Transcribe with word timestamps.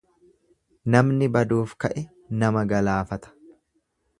Namni 0.95 1.27
baduuf 1.35 1.75
ka'e 1.85 2.07
nama 2.45 2.67
galaafata. 2.73 3.37